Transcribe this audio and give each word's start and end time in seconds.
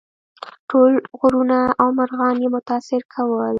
ټول 0.69 0.91
غرونه 1.19 1.59
او 1.81 1.87
مرغان 1.99 2.35
یې 2.43 2.49
متاثر 2.55 3.01
کول. 3.13 3.49